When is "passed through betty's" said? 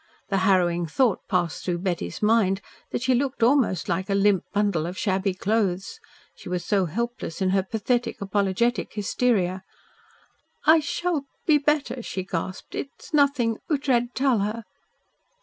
1.27-2.23